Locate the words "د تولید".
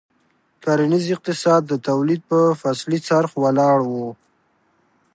1.67-2.21